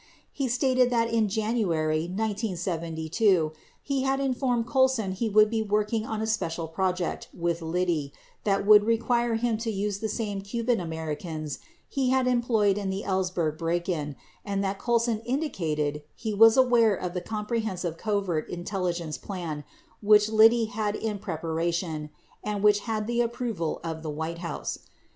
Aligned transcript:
He 0.31 0.47
stated 0.47 0.89
that 0.89 1.13
in 1.13 1.29
January 1.29 2.07
1972, 2.07 3.51
he 3.83 4.01
had 4.01 4.19
informed 4.19 4.65
Colson 4.65 5.11
he 5.11 5.29
would 5.29 5.51
be 5.51 5.61
working 5.61 6.07
on 6.07 6.23
a 6.23 6.25
special 6.25 6.67
project 6.67 7.27
with 7.37 7.61
Liddy 7.61 8.11
that 8.43 8.65
would 8.65 8.83
require 8.83 9.35
him 9.35 9.59
to 9.59 9.69
use 9.69 9.99
the 9.99 10.09
same 10.09 10.41
Cuban 10.41 10.79
Americans 10.79 11.59
he 11.87 12.09
had 12.09 12.25
employed 12.25 12.79
in 12.79 12.89
the 12.89 13.03
Ells 13.03 13.29
berg 13.29 13.59
break 13.59 13.87
in 13.87 14.15
and 14.43 14.63
that 14.63 14.79
Colson 14.79 15.19
indicated 15.19 16.01
he 16.15 16.33
was 16.33 16.57
aware 16.57 16.95
of 16.95 17.13
the 17.13 17.21
compre 17.21 17.61
hensive 17.61 17.99
covert 17.99 18.49
intelligence 18.49 19.19
plan 19.19 19.63
which 20.01 20.29
Liddy 20.29 20.65
had 20.65 20.95
in 20.95 21.19
preparation 21.19 22.09
and 22.43 22.63
which 22.63 22.79
had 22.89 23.05
the 23.05 23.21
approval 23.21 23.79
of 23.83 24.01
the 24.01 24.09
White 24.09 24.39
House. 24.39 24.79